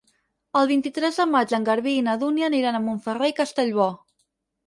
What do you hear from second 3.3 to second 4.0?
i Castellbò.